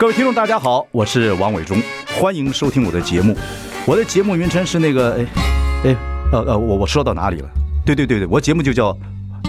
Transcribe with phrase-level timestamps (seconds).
[0.00, 1.78] 各位听众，大家好，我是王伟忠，
[2.18, 3.36] 欢迎收听我的节目。
[3.86, 5.26] 我的节目名称是那个，哎，
[5.84, 5.96] 哎，
[6.32, 7.48] 呃呃，我我说到哪里了？
[7.84, 8.96] 对对对对，我节目就叫，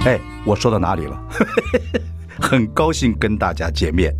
[0.03, 1.17] 哎，我说到哪里了？
[2.37, 4.13] 很高兴跟大家见面。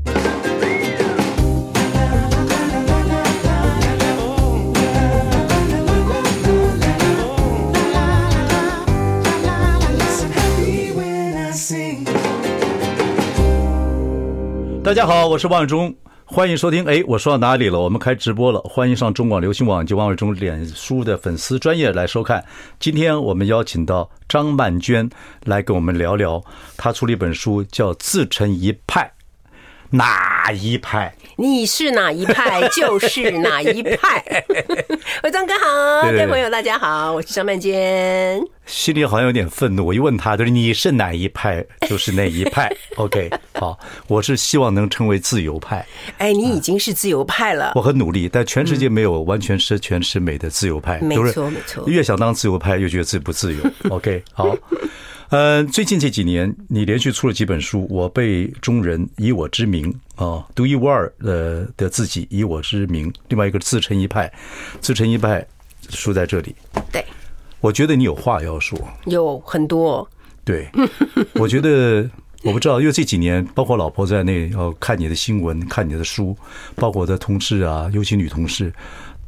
[14.82, 15.94] 大家好，我是王伟忠，
[16.34, 16.86] 欢迎收听。
[16.86, 17.78] 哎，我说到哪里了？
[17.78, 22.42] 我们开直播了，欢迎上中广流行网及王伟忠脸书的粉丝专业来收看。
[22.80, 25.10] 今天我们邀请到张曼娟
[25.44, 26.42] 来跟我们聊聊，
[26.78, 29.04] 她出了一本书，叫《自成一派》。
[29.90, 31.14] 哪一派？
[31.38, 34.24] 你是哪一派，就是哪一派。
[35.24, 38.42] 伟忠哥好，各位朋友大家好，我是张曼娟。
[38.66, 42.72] 心里好像有点愤怒，我一问他，就是你是哪一派，就是哪一派。
[42.96, 45.86] OK，好，我是希望能成为自由派。
[46.18, 47.74] 哎，你已经是自由派了。
[47.76, 51.00] 我很努力，但全世界没有完全十全十美的自由派。
[51.00, 51.84] 没错，没错。
[51.88, 53.60] 越想当自由派，越觉得自己不自由。
[53.90, 54.56] OK，好。
[55.32, 59.90] 呃，最近这几年，你连续出了几本书，《我辈中人以我之名》
[60.22, 63.10] 啊，独一无二的的自己以我之名。
[63.30, 64.30] 另外一个自成一派，
[64.82, 65.48] 自成一派，
[65.90, 66.54] 书在这里。
[66.92, 67.02] 对，
[67.62, 70.06] 我觉得你有话要说，有很多。
[70.44, 70.70] 对，
[71.36, 72.10] 我觉得
[72.44, 76.36] 我不知道，因为这几年，包括老婆在内，要看你的新闻，看你的书，
[76.76, 78.74] 包括我的同事啊，尤其女同事，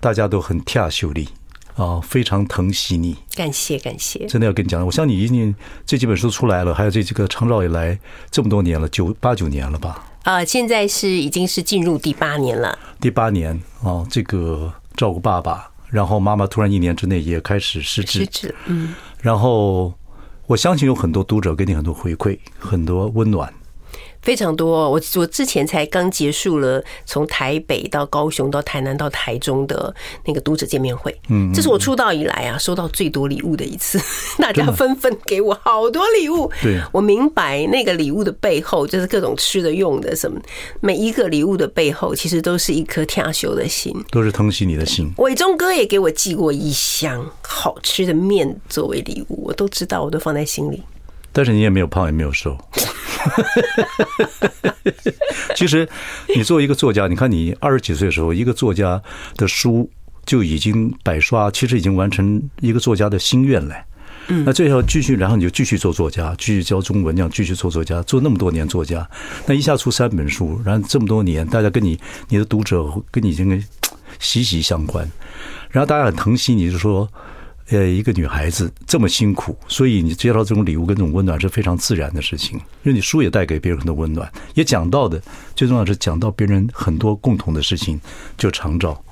[0.02, 1.30] 大家都很跳秀丽。
[1.76, 5.54] 啊，非常疼惜你，感谢感谢，真的要跟你讲，我相信你已经
[5.86, 7.98] 这几本书出来了，还有这几个长照以来
[8.30, 10.06] 这么多年了，九八九年了吧？
[10.24, 12.78] 啊，现在是已经是进入第八年了。
[13.02, 19.94] 第八年啊，这个照顾爸爸，然后妈妈突然一年之内也开始失智，失智，嗯，然后
[20.46, 23.52] 我相信有很多读者给你很多回馈，很多温暖。
[24.24, 29.94] 非常多，我我之前才刚结束了从台北到高雄到台南到台中的
[30.26, 34.00] 那个读者见面会，嗯，这是我出道以来啊收到最多礼物的一次，
[34.42, 40.40] 大家纷纷给我好多礼物，对，我明白那个礼物的背后就是各种吃的用的什么，
[40.80, 45.12] 每一个礼物的背后其实都是一颗天修的心，都是疼惜你的心。
[45.18, 50.82] 伟忠哥也给我寄过一箱好吃的面作为礼物，我都知道，我都放在心里。
[51.34, 52.58] 但是你也没有胖，也没有瘦。
[55.56, 55.88] 其实，
[56.36, 59.02] 你作为一个作家，你看你二十几岁的时候，一个作家
[59.36, 59.90] 的书
[60.26, 63.76] 就已经百刷，其实已经完成一个作家的心愿了。
[64.28, 69.08] 嗯，那最后继续，然后你就继续做作家，继续教中文，这样继续做作家，做那么多年作家，
[69.46, 73.58] 那一下出三本书，然后这么多年，大家跟你、你的读者跟你这个
[74.20, 75.10] 息息相关，
[75.70, 77.08] 然后大家很疼惜你，就说。
[77.74, 82.56] 呃，一个女孩子这么辛苦，所以你接到这种礼物跟这种温暖是非常自然的事情。
[82.84, 85.20] 因为你书也带给别人很多温暖，也讲到的
[85.56, 88.00] 最重要是讲到别人很多共同的事情，
[88.38, 89.04] 就长照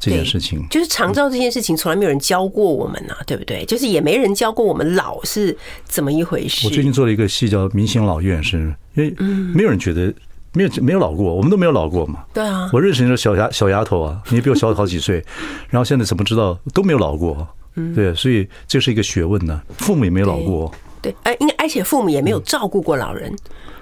[0.00, 0.66] 这件事情。
[0.70, 3.64] 就是长照这件事情，从来没有人教过我们呐、啊，对不对？
[3.64, 6.66] 就是也没人教过我们老是怎么一回事。
[6.66, 9.14] 我最近做了一个戏叫《明星老院》，是因为
[9.54, 10.12] 没有人觉得
[10.52, 12.24] 没有没有老过，我们都没有老过嘛。
[12.34, 15.24] 对啊，我认识你的小丫小丫头啊，你比我小好几岁，
[15.68, 17.46] 然后现在怎么知道都没有老过？
[17.94, 19.60] 对，所以这是一个学问呢。
[19.78, 23.34] 父母也没老过，对，哎，应该而且父母也没有照顾过老人，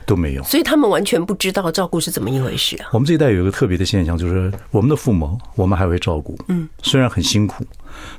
[0.07, 2.89] 都没有，所以他们完全不知道照顾是怎么一回事啊。
[2.93, 7.65] 我们这一代有一个特别的现象，就是我们的父母，我们还会照顾，嗯，虽然很辛苦。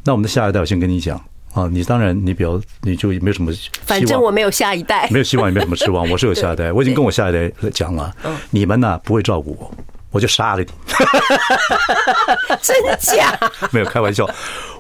[0.04, 1.18] 那我们的下一代，我先跟你讲
[1.54, 3.52] 啊，你当然你比较你就没有什么，
[3.86, 6.08] 反正我没有下一代，没有希望，也没什么指望。
[6.12, 8.14] 我是有下一代，我已经跟我下一代讲了，
[8.52, 9.72] 你们呢不会照顾我，
[10.12, 10.68] 我就杀了你。
[12.62, 13.40] 真假？
[13.72, 14.30] 没有开玩笑。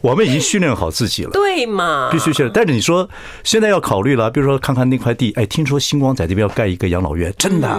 [0.01, 2.09] 我们已经训练好自己了，对嘛？
[2.11, 2.51] 必须训练。
[2.53, 3.09] 但是你说
[3.43, 7.69] 现在要考虑了，比如说看看那块地，哎，听说星光在这边要盖一个养老院，真的？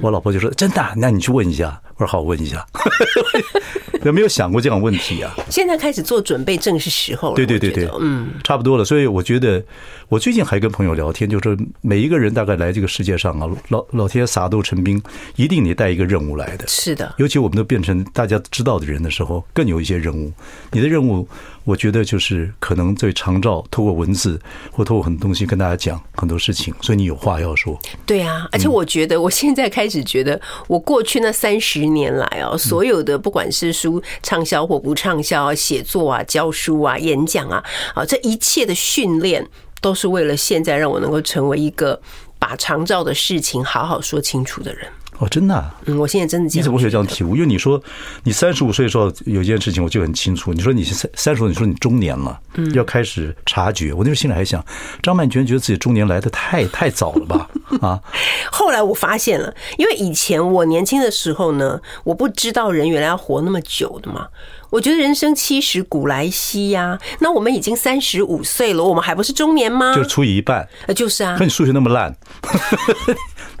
[0.00, 1.80] 我老婆就说真的，那你去问一下。
[1.96, 2.66] 我说好，问一下。
[4.02, 5.32] 有没有想过这样问题啊？
[5.48, 7.36] 现在开始做准备，正是时候了。
[7.36, 8.84] 对对对对，嗯，差不多了。
[8.84, 9.64] 所以我觉得，
[10.08, 15.00] 我最近还跟朋友聊天，就是每一个人大概来这个世界上啊，老老天爷撒豆成兵，
[15.36, 16.66] 一定得带一个任务来的。
[16.66, 20.32] 是的，尤其我们都变成大家知道的人的时候，更有一些任务。
[20.72, 21.26] 你的任务。
[21.64, 24.40] 我觉得就是可能在长照，透过文字
[24.70, 27.78] 或透过很多东西跟大家讲很多事情，所以你有话要说。
[28.04, 37.64] 对啊，而且我觉得我现在开始觉得，我过去那三十年来啊，所有的不管是书畅销或不畅销，写作啊、教书啊、演讲啊，
[37.94, 39.46] 啊，这一切的训练
[39.80, 42.00] 都是为了现在让我能够成为一个
[42.38, 44.86] 把长照的事情好好说清楚的人。
[45.18, 47.36] 哦，真的、啊，嗯，我现在真的你怎么会有这样的体悟？
[47.36, 47.80] 因为你说
[48.24, 50.52] 你三十五岁的时候有一件事情，我就很清楚。
[50.52, 53.92] 你说你是三三十五，你说你中年了，嗯，要开始察觉。
[53.92, 54.64] 我那时候心里还想，
[55.02, 57.48] 张曼娟觉得自己中年来的太太早了吧？
[57.80, 58.00] 啊！
[58.50, 64.26] 后来我发现了，因为以前我年轻的时候呢，我不知道人原来要活那么久的嘛。
[64.70, 69.94] 我觉得人生七十古来稀呀，那我们已经三十五岁了，我们还不是中年吗？
[69.94, 71.36] 就是除以一半，呃，就是啊。
[71.38, 72.12] 看你数学那么烂，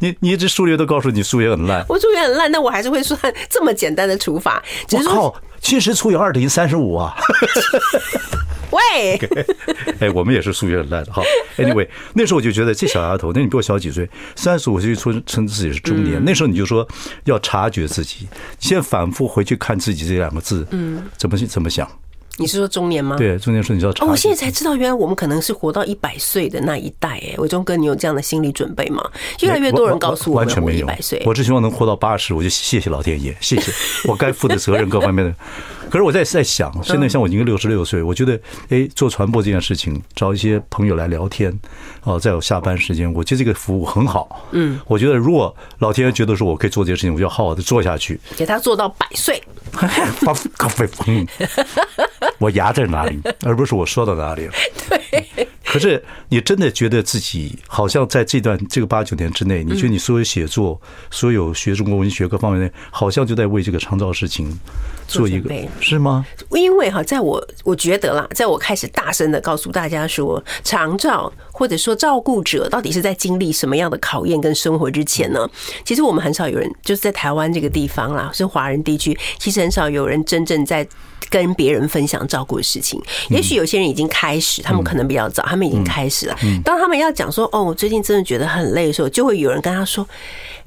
[0.04, 3.18] 你你一直数学都告诉你数学很烂，我数学很烂，那我还是会算
[3.48, 4.62] 这么简单的除法。
[4.92, 7.14] 我靠，七十除以二等于三十五啊！
[8.70, 9.18] 喂，
[10.00, 11.22] 哎，我们也是数学很烂的哈。
[11.56, 14.06] Anyway，那时候我就觉得这小丫头，那你比我小几岁，
[14.36, 16.22] 三十五岁就说称自己是中年。
[16.22, 16.86] 那时候你就说
[17.24, 18.28] 要察觉自己，
[18.58, 21.88] 先反复回去看自己这两个字，嗯，怎么怎么想？
[22.36, 23.16] 你是说中年吗？
[23.16, 23.92] 对，中年说你知道。
[24.00, 27.10] 哦，我现在才知道，原来我们可能是活到一百岁的那一代。
[27.10, 29.02] 哎，伟忠哥，你有这样的心理准备吗？
[29.40, 30.88] 越来越多人告诉我，完全没有。
[31.24, 33.72] 我只希望能活到八十，我就谢谢老天爷，谢谢
[34.08, 35.34] 我该负的责任各方面的。
[35.90, 41.56] 可是我在在想，现在像我已经六十六岁，我觉得，哎，做传播这件事情，找一些朋友来聊天，
[42.02, 44.48] 哦，在我下班时间，我觉得这个服务很好。
[44.50, 49.40] 嗯，我觉得如果老天爷觉得说我可以做这件事情，我就要好好的做下去，给他做到百岁。
[49.74, 51.26] 把咖啡疯，
[52.38, 54.52] 我牙在哪里，而不是我说到哪里了。
[54.88, 55.48] 对。
[55.64, 60.80] 可是你真的觉得自己好像在这段这个八九年之内，你觉得你所有写作、
[61.10, 64.56] 所有学中国文学各方面，好像就在为这个长照事情
[65.08, 66.24] 做一个，是吗？
[66.50, 75.48] 因为哈，在我我觉得啦，在我开始大声的告诉大家说，长照或者说照顾者到底是在经历什么样的考验跟生活之前呢，
[75.84, 80.86] 其实我们很少有人就是在台湾这个地方啦，是华人地区，其实很少有人真正在。
[81.30, 86.36] 跟别人分享照顾的事情，也许有些人已经开始，他们可能比较早，他们已经开始了。
[86.62, 90.06] 当他们要讲说：“哦，我最近真的觉得很累”的时候，就会有人跟他说。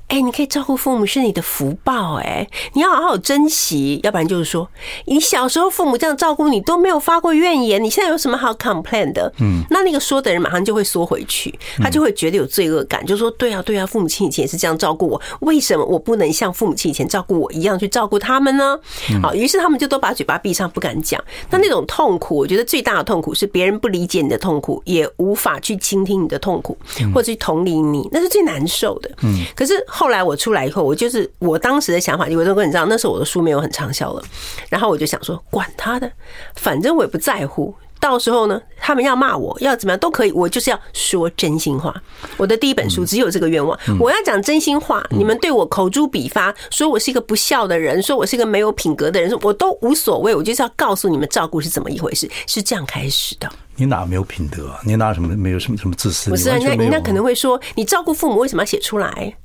[0.08, 4.70] 哎，你可以照顾父母是你的福报，哎，你要好好珍惜，要不然就是说，
[5.06, 9.30] 你小时候父母这样照顾你都没有发过怨言，你现在有什么好 complain 的？
[9.42, 18.80] 嗯，那那个说的人马上就会缩回去，他就会觉得有罪恶感，就说对啊，对啊，父母亲以前也是这样照顾我，为什么我不能像父母亲以前照顾我一样去照顾他们呢？
[19.22, 21.22] 好，于是他们就都把嘴巴闭上，不敢讲。
[21.50, 26.78] 那那种痛苦，我觉得最大的痛苦是别人不理解你的痛苦，也无法去倾听你的痛苦，
[27.14, 29.12] 或者去同理你，那是最难受的。
[29.24, 29.74] 嗯，可是。
[29.98, 34.22] 后来我出来以后，我就是我当时的想法，因为都跟你知道，那时候我的书没有很畅销了，
[34.70, 36.12] 然后我就想说，管他的，
[36.54, 37.74] 反正我也不在乎。
[38.00, 41.92] 到时候呢，他们要骂我，要怎么样都可以，我就是要说真心话。
[42.38, 45.04] 我的第一本书只有这个愿望，我要讲真心话。
[45.10, 50.36] 你们对我口诛笔伐，说我是一个不孝的人，说我是一个没有品格的人，我都无所谓。
[50.36, 53.50] 我就是要告诉你们，照顾是怎么一回事，是这样开始的。
[53.76, 54.72] 你哪没有品德？
[54.86, 56.30] 你哪什么没有什么什么自私？
[56.30, 59.36] 不是啊，那人家可能会说，你照顾父母为什么要写出来？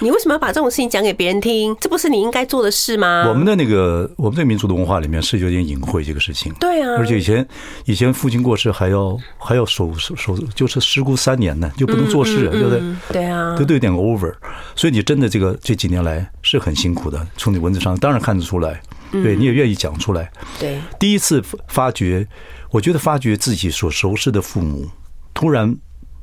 [0.00, 1.76] 你为什么要把这种事情讲给别人听？
[1.80, 3.26] 这不是你应该做的事吗？
[3.28, 6.52] 我们的那个，我们这个民族的文化里面是有点隐晦这个事情。
[6.54, 7.46] 对啊，而且以前
[7.84, 12.82] 以前父亲过世还要还要守守守，就是失孤三年呢，就不能做事，对不对？
[13.12, 14.34] 对啊，都都有点 over。
[14.74, 18.80] 所以你真的这个这几年来是很辛苦的，从你文字上当然看得出来。
[19.10, 20.32] 对，你也愿意讲出来。
[20.58, 22.26] 对，第一次发觉，
[22.70, 24.88] 我觉得发觉自己所熟识的父母
[25.34, 25.76] 突然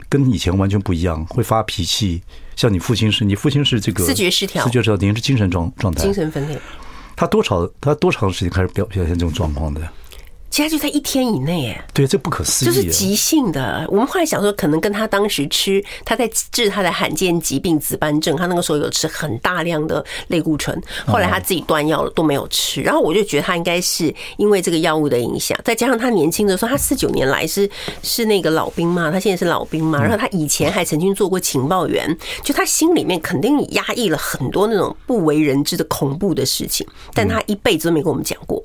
[0.09, 2.23] 跟以前完全不一样，会发脾气。
[2.59, 6.59] 像你父亲是，你父亲是这个视觉失调，视觉失调，您是精神状状态，精神分裂。
[7.15, 9.81] 他多少他多长时间开始表表现这种状况的？
[10.49, 13.85] 其他就在一天以内，哎，对，这不可思议，就是急性的。
[13.89, 22.81] 我们后来想说，可能跟他当时吃他在治他的罕见疾病紫斑症，他那个时候有吃很大量的类固醇，后来他自己断药了都没有吃。
[22.81, 27.69] 然后我就觉得他应该是因为这个药物的影响，再加上他年轻的时候，他四九年来是
[28.01, 38.63] 是那个老兵嘛，他现在是老兵嘛，然后他以前还曾经做过情报员，就他心里面肯定压抑了很多那种不为人知的恐怖的事情，但他一辈子都没跟我们讲过，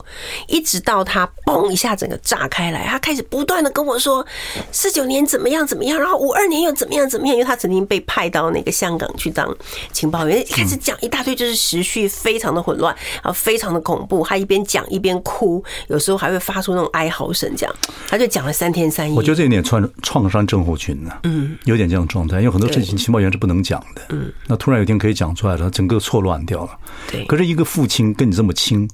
[0.49, 1.74] 一直到他嘣。
[1.75, 4.25] 一下整个炸开来，他开始不断的跟我说
[4.71, 9.53] 四九年怎么样怎么样，然后五二年又怎么样怎么样，因为他曾经被派到那个香港去当
[9.93, 14.25] 情报员，开始讲一大堆，就是时序非常的混乱，然后非常的恐怖。
[14.25, 17.75] 他一边讲一边哭，有时候还会发出那种哀嚎声，这样
[18.07, 19.17] 他就讲了三天三夜。
[19.17, 26.71] 我觉得这有点创创伤症候群呢，嗯，有点这样状态，因为很多事情情报员是不能讲的，嗯，那突然有一天可以讲出来了，整个错乱掉了。
[27.11, 28.89] 对，可是一个父亲跟你这么亲。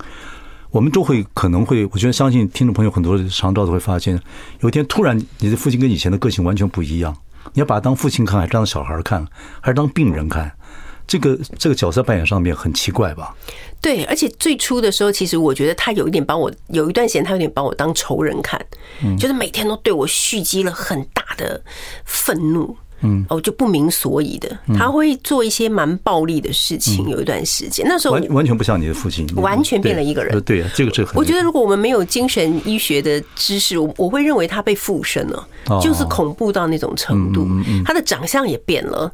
[0.70, 4.20] 我们都会可能会，我觉得相信听众朋友很多常照都会发现，
[4.60, 7.16] 有一天突然你的父亲跟以前的个性完全不一样，
[7.52, 9.26] 你要把他当父亲看，还是当小孩看，
[9.60, 10.52] 还是当病人看？
[11.06, 13.34] 这个这个角色扮演上面很奇怪吧？
[13.80, 18.64] 对，而且最初的时候，其实我觉得他有一点把我有一段时间，他有点把我当仇人看，
[19.18, 21.60] 就是每天都对我蓄积了很大的
[22.04, 22.76] 愤怒。
[23.02, 27.08] 嗯，哦，就不明所以的，他会做一些蛮暴力的事情。
[27.08, 30.40] 有一段时间，那时候完完全不像你的父亲，完全变了一个人。
[30.42, 35.48] 对啊，这个这个，我觉得如果我们没有精神医学的知识，我我会认为他被附身了，
[35.82, 37.46] 就是恐怖到那种程度。
[37.84, 39.10] 他的长相也变了，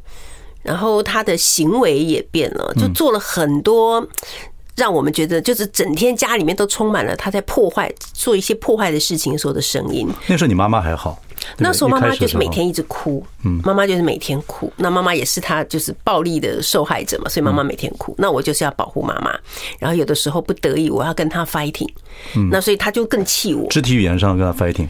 [0.62, 4.06] 然后他的行为也变了，就做了很多。
[4.76, 10.06] 让我们觉得，就是整天家里面都充满了他在破坏、做一些破坏的事情时候的声音。
[10.26, 11.18] 那时候你妈妈还好，
[11.58, 14.72] 那时候妈妈就是每天一直哭，嗯，妈妈就是每天哭。
[14.76, 18.14] 那妈妈也是她就是暴力的受害者嘛，所以妈妈每天哭。
[18.18, 19.36] 那我就是要保护妈妈，
[19.78, 21.88] 然后有的时候不得已我要跟她 fighting，
[22.50, 23.68] 那所以她就更气我。
[23.68, 24.88] 肢体语言上跟她 fighting，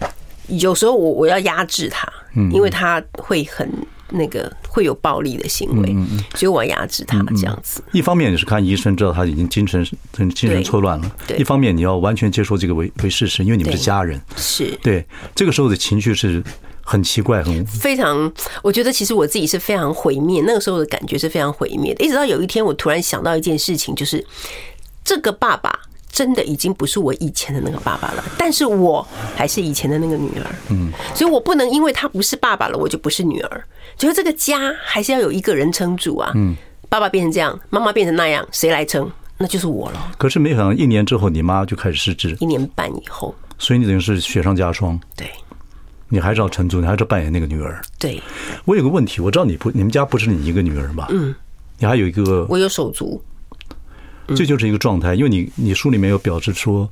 [0.49, 2.07] 有时候我我要压制她，
[2.53, 3.71] 因为她会很。
[4.11, 5.97] 那个会有暴力的行为，
[6.35, 7.83] 所以我压制他这样子。
[7.93, 14.21] 一方面你是看医生知道他已经精神精神错乱了，一方面你要完全接受这个为为事实，因为你们是家人。
[14.37, 16.43] 是对这个时候的情绪是
[16.83, 18.33] 很奇怪，很非常。
[18.63, 22.05] 我觉得其实我自己是非常毁灭，那个时候的感觉是非常毁灭的。
[22.05, 24.25] 一直到有一天，我突然想到一件事情，就是
[25.05, 25.81] 这个爸爸。
[26.17, 30.47] 真的已经不是我以前的那个爸爸了，但是我还是以前的那个女儿。
[30.71, 33.65] 嗯，所以我不能因为他不是爸爸了，我就不是女儿。
[33.99, 36.33] 就是这个家还是要有一个人撑住啊。
[36.35, 36.57] 嗯，
[36.89, 39.13] 爸爸变成这样，妈妈变成那样，谁来撑？
[39.37, 40.13] 那就是我了。
[40.17, 42.35] 可是没想到一年之后，你妈就开始失智。
[42.41, 44.99] 一年半以后，所以你等于是雪上加霜。
[45.15, 45.31] 对，
[46.09, 47.79] 你还是要撑住，你还是要扮演那个女儿。
[47.99, 48.19] 对，
[48.65, 51.09] 我有个问题，我知道你不，你们家不是你一个女儿吧？
[51.11, 51.35] 嗯，
[51.79, 53.23] 你还有一个，我有手足。
[54.35, 56.89] 这就是一个状态，因为你你书里面有表示说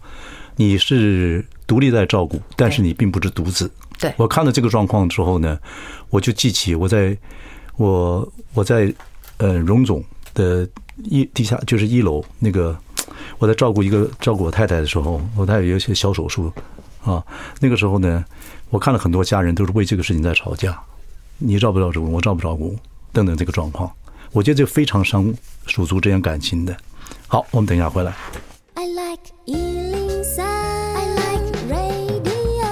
[0.57, 3.71] 你是独立在照顾，但是你并不是独子。
[3.99, 5.59] 对，我看到这个状况之后呢，
[6.11, 7.17] 我就记起我在
[7.76, 8.93] 我我在
[9.38, 10.69] 呃荣总的
[11.05, 12.76] 一地下就是一楼那个
[13.38, 16.53] 我在照顾一个照顾我太太的时候，我太太有一些小手术
[17.05, 17.25] 啊，
[17.61, 18.25] 那个时候呢，
[18.71, 20.79] 我看了很多家人都是为这个事情在吵架，
[21.38, 22.76] 你照不照顾我，照不照顾
[23.12, 23.91] 等等这个状况，
[24.33, 25.33] 我觉得这非常伤
[25.67, 26.76] 手足之间感情的。
[27.35, 28.14] 好，我们等一下回来。
[28.75, 32.64] I like 103, I like radio。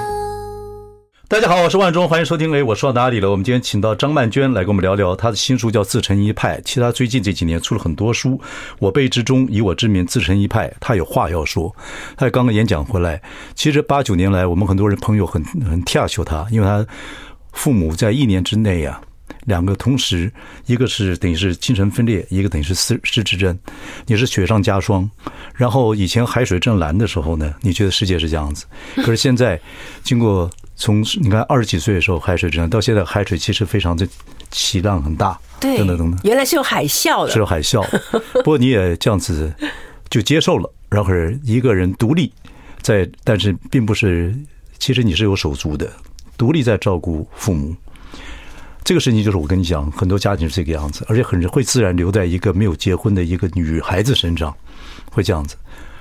[1.27, 2.55] 大家好，我是万忠，欢迎收听。
[2.55, 3.29] 哎，我说到哪里了？
[3.29, 6.59] 我们今天请到张曼娟来跟我们聊聊她的新书，叫《自成一派》。
[6.63, 8.39] 其实她最近这几年出了很多书，
[8.79, 10.69] 《我辈之中，以我之名，自成一派》。
[10.79, 11.75] 她有话要说。
[12.17, 13.21] 她刚刚演讲回来，
[13.57, 16.87] 其实八九年来，我们很多人朋友很很跳秀她，因为她
[17.51, 19.11] 父母在一年之内呀、啊。
[19.47, 20.33] 两个同时，
[20.67, 23.59] 一个是等于是精神分裂，一个等于是失失智症，
[24.07, 25.09] 你是雪上加霜。
[25.55, 29.61] 然后以前海水正蓝的时候呢，你觉得世界是这样子，可是现在
[30.03, 34.07] 经过从你看二十几岁的时候海水正蓝，到现在海水其实非常的
[34.51, 37.85] 起浪很大，对，等等等等，原来是有海啸的，是有海啸。
[38.35, 39.53] 不过你也这样子
[40.09, 41.11] 就接受了，然后
[41.43, 42.33] 一个人独立
[42.81, 44.35] 在，但是并不是，
[44.79, 45.91] 其实你是有手足的，
[46.37, 47.75] 独立在照顾父母。
[48.85, 54.55] 这个事情就是我跟你讲，很多家庭是这个样子，而且很会自然留在一个没有结婚的一个女孩子身上，
[55.11, 55.57] 会这样子。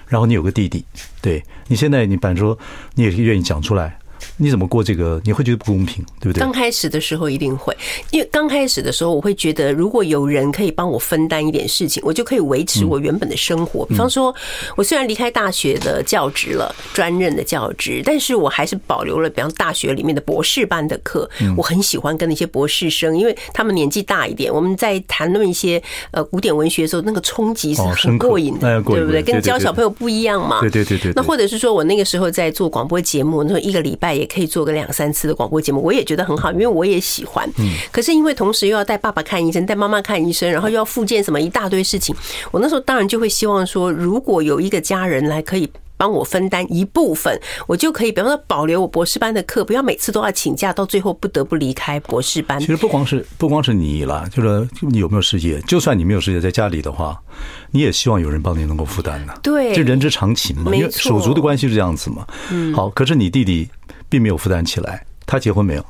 [0.08, 0.84] 然后你有个弟弟，
[1.22, 2.58] 对，你现在你反正说
[2.96, 3.98] 你也愿意讲出来。
[4.38, 5.22] 你怎么过这个？
[5.24, 6.42] 你会觉得不公平，对不对？
[6.42, 7.76] 刚开始的时候一定会，
[8.12, 13.86] 因为刚开始的时候，我会觉得如果有人可以帮我分担一点事情，我就可以维持我原本的生活。
[13.86, 14.34] 比方说，
[14.76, 21.30] 我虽然离开大学的教职了，专任的教职，但是我还是保留了，比方大学里面的博士班的课。
[21.58, 29.22] 我很喜欢跟那些博士生，因为他们年纪大一点，我们在谈论一些呃古典文学的时候，那个冲击是很过瘾的，对不对？
[29.22, 30.62] 跟教小朋友不一样嘛。
[30.62, 31.12] 对对对对。
[31.16, 34.22] 那或者是说我那个时候在做广播节目，那时候一个礼拜。
[34.22, 37.50] 也可以做个两三次的广播节目，我也觉得很好，因为我也喜欢。
[37.58, 42.14] 嗯，可是因为同时又要带爸爸看医生，带妈妈看医生，然后又要复健什么一大堆事情，
[42.52, 45.72] 我那时候当然就会希望说，如果有一个家人来可以。
[45.98, 52.60] 帮我分担一部分，我就可以，比方说保留我博士班的课，不要每次都要请假，到最后不得不离开博士班。
[52.60, 57.22] 其实不光是不光是你啦，就是你有没有事业，就算你没有事业，在家里的话，
[57.70, 59.40] 你也希望有人帮你能够负担的。
[59.44, 62.26] 对，这人之常情嘛，因为手足的关系是这样子嘛。
[62.50, 63.70] 嗯，好，可是你弟弟
[64.12, 65.86] 并没有负担起来，他结婚没有？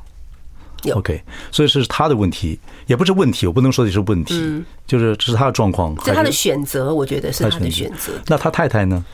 [0.84, 0.96] 有。
[0.96, 8.12] OK，所以是他的问题，也不是问题，我不能说的是问题，就是这是他的状况，是他的选择，我觉得是他的选择。
[8.28, 9.04] 那他太太呢？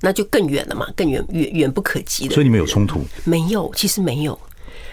[0.00, 2.34] 那就更远了嘛，更远远远不可及的。
[2.34, 3.04] 所以你们有冲突？
[3.24, 4.38] 没有，其实没有，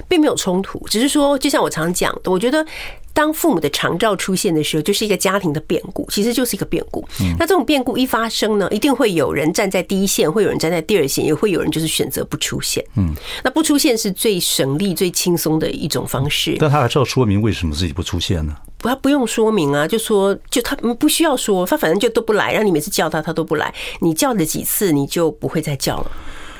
[0.07, 2.65] 并没有冲突，只是说，就像我常讲的，我觉得
[3.13, 7.07] 当父母的长照出现的时候，就是一个家庭的变故，其实就是一个变故。
[7.37, 12.83] 那这种变故一发生呢，一定会有人站在第一线，会有人站在第二线，也会有人就是选择不出现。
[12.95, 16.57] 嗯，那不出现是最省力、最轻松的一种方式。
[16.59, 18.55] 但他还是要说明为什么自己不出现呢？
[18.79, 26.11] 不他不用说明啊，就说就他不需要说，他反正就都不来，让你每次叫他他都不来，你叫了几次你就不会再叫了。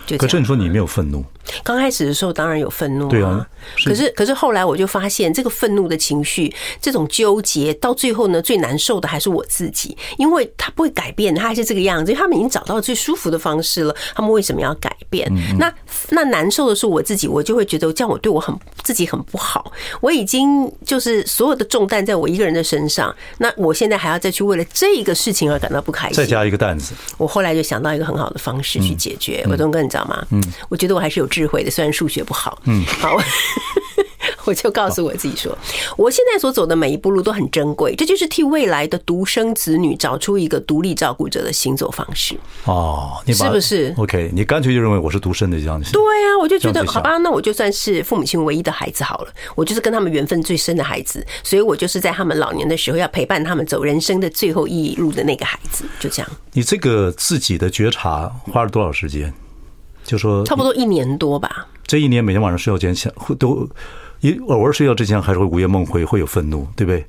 [0.05, 1.24] 就可是你说你没有愤怒，
[1.63, 3.45] 刚开始的时候当然有愤怒，对啊。
[3.86, 15.31] 可是可是后来我就发现，这个愤怒的情绪，这种纠结，到最后呢，最难受的还是我自己，因为他不会改变，他还是这个样子，因为他们已经找到了最舒服的方式了，他们为什么要改变？
[15.57, 15.74] 那
[16.10, 19.72] 那难受的是我自己，我就会觉得这样我对我很自己很不好。
[20.01, 26.93] 我已经就是所有的重担在我一个人的身上，那我现在还要再去为了这个事情而感到不开心，再加一个担子。
[27.17, 30.25] 我后来就想到一个很好的方式去解决，伟东哥，你知道吗？
[30.31, 32.59] 嗯，我觉得我还是有智慧的，虽然数学不好。
[32.65, 33.17] 嗯，好。
[34.45, 35.57] 我就告诉我自己说，
[35.95, 42.35] 我现在所走的每一步路都很珍贵，这就是替未来的独生子女找出一个独立照顾者的行走方式。
[42.65, 45.93] 哦，你是不是？OK，你干脆就认为我是独生的这样子。
[45.93, 56.29] 对啊，我就觉得好吧，那我就算是父母亲唯一的孩子好了，我就是跟他们缘分最深的孩子，所以我就是在他们老年的时候要陪伴他们走人生的最后一路的那个孩子，就这样。
[56.51, 59.33] 你这个自己的觉察花了多少时间？
[60.03, 61.67] 就说差不多一年多吧。
[61.86, 63.67] 这一年每天晚上睡觉前想都。
[64.22, 67.05] 一偶尔睡觉之前还是会午夜梦回，会有愤怒，对不对？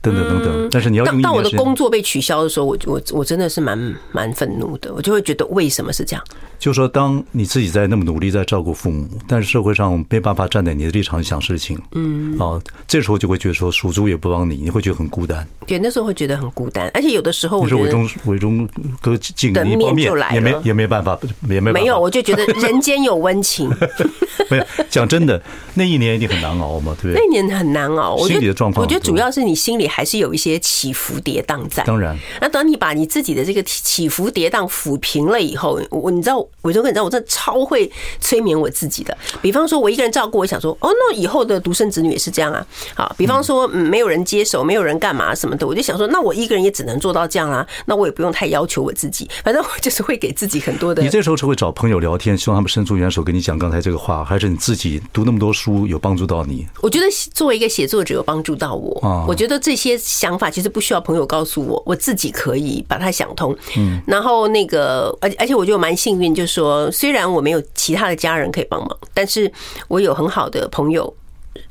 [0.00, 6.24] 等等等等，但是你要当当我的工作被取消的时候，我我我真的是蛮蛮愤怒的，我就会觉得为什么是这样？
[6.58, 15.46] 就是说，当你自己在那么努力在照顾父母，但是社会上没办法站在你的立场想事情，嗯，哦，这时候就会觉得说属猪也不帮你，你会觉得很孤单。
[15.66, 18.68] 对，那时候会觉得很孤单，而且有的时候我觉得伟忠伟忠
[19.00, 21.16] 哥进的面就来了，也没也没办法，
[21.48, 23.70] 也没没有，我就觉得 人间有温情。
[24.50, 25.40] 没有，讲真的，
[25.74, 27.20] 那一年一定很难熬嘛，对不对？
[27.20, 31.82] 那一年很难熬，心理的状况，我觉得主要是你心里还是有一些起伏跌宕在。
[31.84, 37.90] 当然，那等你把你自己的这个起伏跌宕抚平了以后，我你知道，伟忠哥，你知道，我真的超会
[38.20, 39.16] 催眠我自己的。
[39.40, 42.66] 比方说，我一个人照顾，我想说，哦，那以后的独生子女也是这样啊。
[42.94, 47.66] 好，比方说，嗯，没有人接手，没有人干嘛什么的，我就想说，那我一个人也只能做到这样啊。
[47.86, 51.02] 那我也不用太要求我自己，反正我就是会给自己很多的。
[51.02, 56.66] 你这时候是会找朋友聊天，希望他们伸出援手跟你讲刚才这个话，还是你自己读那么多书有帮助到你？
[56.80, 59.24] 我觉得作为一个写作者有帮助到我。
[59.26, 63.56] 我觉得这些想法其实不需要朋友告诉我，我自己可以把它想通。
[63.76, 69.50] 嗯，然后那个，而而且我觉得蛮幸运，就是说，虽然我没有其他的家人可以帮忙，但是
[69.86, 71.14] 我有很好的朋友，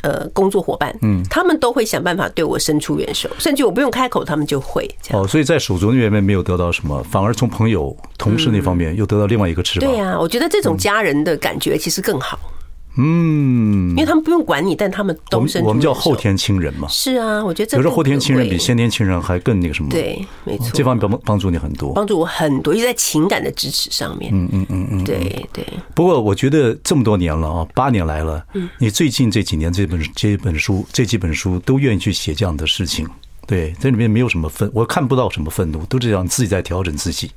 [0.01, 4.89] 呃，工作伙伴，嗯，他们都会想办法对我伸出援手，甚至我不用开口，他们就会。
[5.11, 9.89] 哦，所以在手足那边没有得到什么，反而从朋友、同事那方面又得到另外一个翅膀。
[9.89, 12.39] 对呀，我觉得这种家人的感觉其实更好。
[12.43, 12.56] 嗯，
[12.97, 16.87] 因为他们不用管你，但他们都是我们叫后天亲人嘛。
[16.87, 19.89] 是啊，我觉得这有时候后天亲人比先天亲人还更那个什么。
[19.89, 24.31] 对，没错，这方面帮帮助你很多，帮助我很多，一直在情感的支持上面。
[24.33, 25.65] 嗯嗯嗯嗯，对对。
[25.93, 28.43] 不过我觉得这么多年了啊，八年来了，
[28.79, 33.07] 你最近这几年这本这本书这几本书都愿意去写这样的事情。
[33.47, 37.31] 对，这里面没有什么愤，我看不到什么愤怒，都是这样自己在调整自己，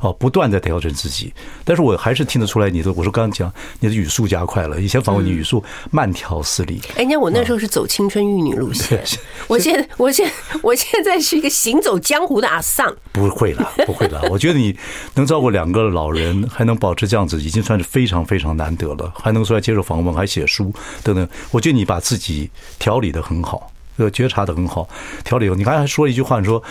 [0.00, 1.34] 哦，不断在调整自己。
[1.64, 6.80] 但是我还是听得出来你的，我说刚刚讲你的语速加快了，以前访问你语速慢条斯理。
[6.94, 9.02] 哎，你看我那时候是走青春玉女路线，
[9.48, 10.30] 我现在我现
[10.62, 12.94] 我现在是一个行走江湖的阿桑。
[13.10, 14.22] 不会了，不会了。
[14.30, 14.76] 我觉得你
[15.16, 19.12] 能照顾两个老人，还能保持这样子，已经算是非常非常难得了。
[19.16, 23.72] 还能出来接受访问，还写书等等，我觉得你把自己调理的很好。
[23.98, 24.88] 呃，觉察的很好，
[25.24, 25.48] 调理。
[25.50, 26.62] 你刚才还说了一句话，你说，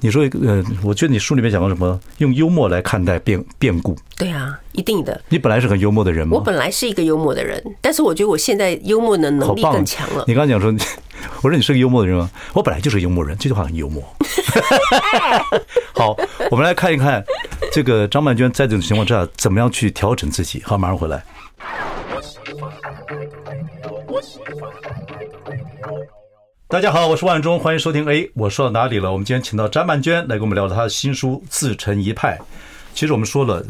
[0.00, 1.98] 你说，呃，我觉得你书里面讲过什么？
[2.18, 3.96] 用幽默来看待变变故。
[4.16, 5.20] 对啊，一定的。
[5.28, 6.36] 你本来是很幽默的人吗？
[6.36, 10.24] 我本来是一个幽默的人，但是我觉得我现在幽默的能力更强了。
[10.26, 10.72] 你刚才讲说，
[11.42, 12.30] 我说你是个幽默的人吗？
[12.52, 14.02] 我本来就是个幽默人，这句话很幽默。
[15.94, 16.16] 好，
[16.50, 17.24] 我们来看一看
[17.70, 20.60] 这个张曼娟在这种情况之下怎么样去调整自己。
[20.64, 21.22] 好，马上回来。
[26.72, 28.06] 大家好，我是万忠，欢迎收听。
[28.06, 29.12] 哎，我说到哪里了？
[29.12, 32.38] 我们今天请到詹曼娟来跟我们聊聊她的新书《自成一派》。
[32.94, 33.62] 其实我们说了，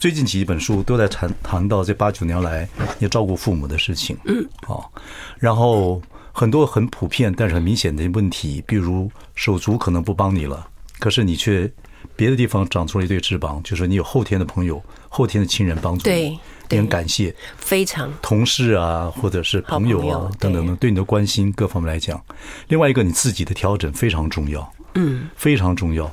[0.00, 4.16] 最近几本书都在谈谈到这八九年来你照顾父母的事情。
[4.24, 4.90] 嗯，好，
[5.38, 10.66] 然后很多很普遍但是很明显的问题，比如手足可能不帮你了，
[10.98, 11.72] 可是你却
[12.16, 16.16] 别的地方长出了一对翅膀，就是你有后天的朋友、后天的亲人帮助你。
[16.16, 16.38] 对。
[16.78, 22.22] 很感谢，非常同事啊，或者是朋友啊等等的对你的关心，各方面来讲。
[22.68, 26.10] 另外一个，你自己的调整非常重要，嗯，非常重要。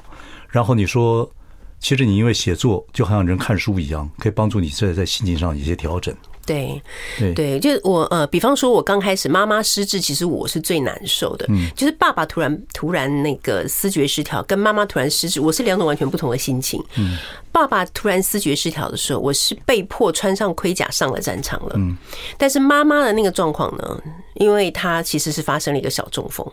[0.50, 1.30] 然后你说，
[1.80, 6.16] 其实你因为写作，就好像人看书一样，可以帮助你在在心情上有一些调整。
[6.48, 6.82] 对，
[7.36, 11.46] 对，就我呃，比方说，我刚开始妈妈失智，其实我是最难受的。
[11.50, 16.82] 嗯，就是爸爸突然突然那个思觉失调，跟妈妈突然失智，我是两种完全不同的心情。
[16.96, 17.18] 嗯，
[17.52, 21.74] 爸爸突然思觉失调的时候，我是被迫穿上盔甲上了战场了。
[21.76, 21.98] 嗯，
[22.38, 24.02] 但是妈妈的那个状况呢，
[24.36, 26.50] 因为她其实是发生了一个小中风，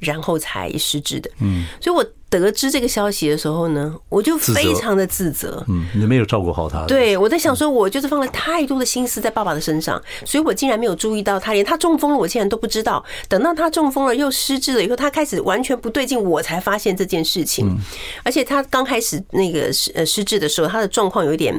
[0.00, 1.30] 然后才失智的。
[1.40, 2.04] 嗯，所以我。
[2.38, 5.64] 得知这个消息的时候呢，我就非常的自责。
[5.68, 6.84] 嗯，你没有照顾好他。
[6.86, 13.04] 对，我在想说，我就是放了太多的心思在爸爸的身上，所以我竟然没有注意到他，连他中风了，我竟然都不知道。
[13.28, 17.76] 等到他中风了又失智了以后，他开始完全不对劲，我才发现这件事情。
[18.22, 21.54] 而且他刚开始那个失呃失智的时候，他的状况有一点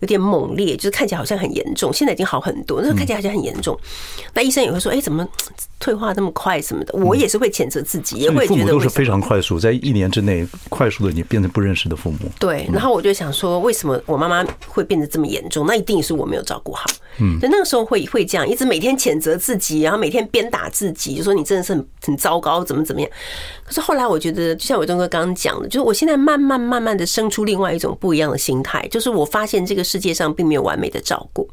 [0.00, 1.92] 有点猛烈，就是看起来好像很严重。
[1.92, 3.78] 现在已经好很多，那看起来好像很严重。
[4.34, 5.26] 那医生也会说，哎，怎么
[5.80, 6.94] 退化这么快什么的？
[6.98, 8.54] 我也是会谴责自己，也会觉得。
[8.54, 12.18] 父母都是非常快速，在一年之内快速的你变成不认识的父母。
[12.38, 15.66] 对，然后我就想说，为什么我妈妈会变得这么严重？
[15.66, 16.84] 那一定是我没有照顾好。
[17.20, 23.10] 嗯，就那个时候会会这样，一直每天谴责自己，然后每天鞭打自己，就说你真的是很很糟糕，怎么怎么样。
[23.64, 31.48] 可是后来我觉得，就像伟东哥刚刚讲的，就是我现在慢慢慢慢的生出另外一种不一样的心态，就是我发现这个世界上并没有完美的照顾。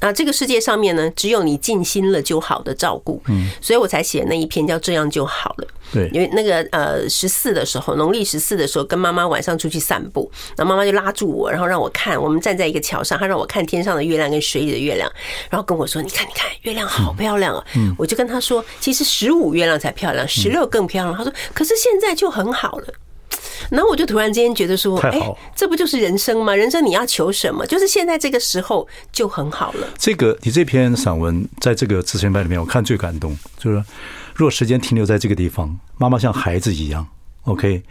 [0.00, 5.66] 啊，这个世界上面呢，只有你尽心了就好的照顾，嗯，所以我才写那一篇叫《这样就好了》。
[5.92, 15.10] 对，因为那个呃十四的时候，农历十四的时候，跟妈妈晚上出去散步，然后妈妈就拉住我，然后让我看，我们站在一个桥上，她让我看天上的月亮跟水里的月亮，
[15.50, 22.86] 然后跟我说：“你看，你看，月亮好漂亮啊！”嗯，我就跟她说：“其实十五月亮才漂亮，十六更漂亮。”她说：“可是现在就很好了。”
[23.70, 25.20] 然后我就突然之间觉得说，哎，
[25.54, 26.54] 这不就是人生吗？
[26.54, 27.64] 人生你要求什么？
[27.66, 29.86] 就是现在这个时候就很好了。
[29.96, 33.84] 这个你这篇散文在这个自选班里面，我看最感动，就是说，
[34.34, 37.06] 如果时间停留在这个地方，妈妈像孩子一样
[37.44, 37.82] ，OK，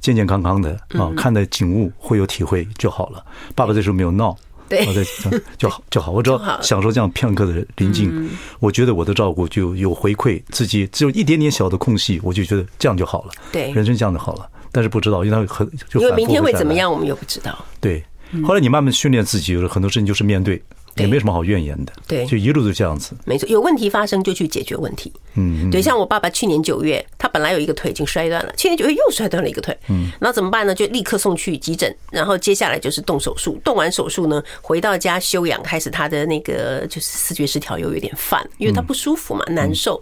[0.00, 3.24] 健健康康的啊，看的景物会有体会就好了。
[3.54, 4.36] 爸爸这时候没有闹，
[4.68, 4.86] 对，
[5.58, 6.12] 就好就好。
[6.12, 13.32] 我只要享受这样片刻的宁静，我觉得我的照顾就有回馈，自己只有一点点小的空隙，我就觉得这样就好了。
[13.52, 14.48] 对，人生这样就好了。
[14.76, 17.64] 但是不知道，因为他很就因为明天会怎么样，我们又不知道。
[17.80, 18.04] 对，
[18.44, 20.62] 后来你慢慢训练自己，有很多事情就是面对。
[20.96, 23.14] 也没什么好怨言的，对，就一路都这样子。
[23.24, 25.12] 没错，有问题发生就去解决问题。
[25.34, 29.76] 嗯，对，像我爸爸去年九月，他本来有一个腿已经摔断了，去年九月又摔断了一个腿。
[29.88, 30.74] 嗯，那怎么办呢？
[30.74, 33.60] 就立刻送去急诊，然后接下来就是动手术。
[33.62, 40.00] 动完手术呢，回到家休养，开始他的那个就是视觉失调又有点犯，因为他不舒服嘛，难受，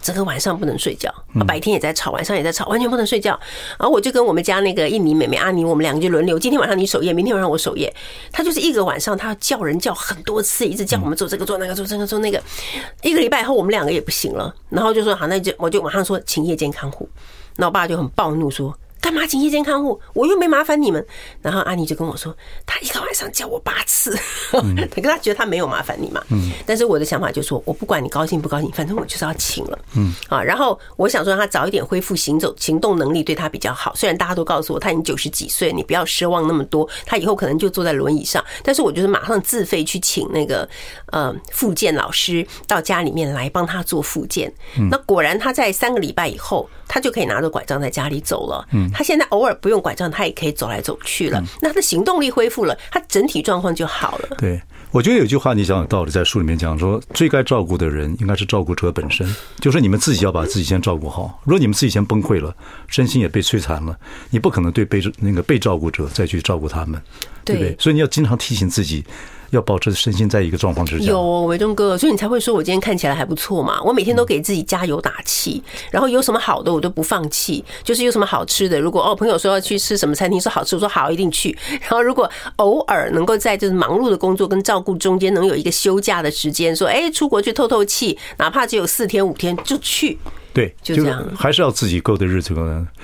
[0.00, 1.12] 整个晚上不能睡觉，
[1.46, 3.38] 白天也在吵，晚上也在吵，完全不能睡觉。
[3.78, 7.92] 然后我就跟我们家那个印尼妹妹阿妮，我们两个就轮流，今天晚上你守夜，明天晚上我守夜。
[8.30, 12.42] 他就是一个晚上，他叫人叫很多次，一直叫我们做这个做那个做这个做那个，
[13.02, 17.08] 一个礼拜以后我们两个也不行了，然后就说好，那就我就马上说请夜间看护，
[17.56, 18.76] 那我爸就很暴怒说。
[19.06, 20.00] 干嘛请夜间看护？
[20.14, 21.06] 我又没麻烦你们。
[21.40, 24.18] 然后阿妮就跟我说，他一个晚上叫我八次，
[24.50, 26.20] 可他觉得他没有麻烦你嘛。
[26.30, 26.50] 嗯。
[26.66, 29.78] 但是我的想法就是说，我不管你高兴不高兴，反正我就是要请了。
[29.94, 30.12] 嗯。
[30.28, 33.94] 啊，然后我想说，让他早一点恢复行走、行动能力对他比较好。
[33.94, 38.44] 虽然大家都告诉我他已经九十几岁，你不要奢望那么多，他以后可能就坐在轮椅上。
[38.64, 40.68] 但是我就是马上自费去请那个
[41.12, 44.52] 呃复健老师到家里面来帮他做复健。
[44.90, 48.66] 那果然他在三个礼拜以后，他就可以拿着拐杖在家里走了。
[48.72, 48.90] 嗯。
[48.96, 51.44] 他现在偶尔不用拐杖，他也可以走来走去了。
[51.60, 54.28] 那他的行动力恢复了，他整体状况就好了。
[54.38, 54.58] 对，
[54.90, 59.30] 我觉得有句话你讲有道理，在书里面讲说，最该照顾的人应该是照顾者本身，
[59.60, 61.38] 就是你们自己要把自己先照顾好。
[61.44, 62.56] 如果你们自己先崩溃了，
[62.88, 63.94] 身心也被摧残了，
[64.30, 66.98] 你不可能对被那个被照顾者再去照顾他们，
[67.44, 67.76] 对不对？
[67.78, 69.04] 所以你要经常提醒自己。
[69.50, 71.04] 要保持身心在一个状况之下。
[71.06, 73.82] 有伟忠哥，所以你才会说我今天看起来还不错嘛。
[73.82, 77.64] 我每天都给自己加油打气，然后有什么好的我都不放弃。
[77.82, 81.56] 就是有什么好吃的，如果哦朋友说要去吃什么餐厅说好吃，我说好一定去。
[81.82, 90.18] 然后如果偶尔能够在就是忙碌的工作跟照顾中间能有一个休假的时间，说哎出国去透透气，哪怕只有四天五天就去。
[90.52, 92.54] 对，就这样，还是要自己过的日子。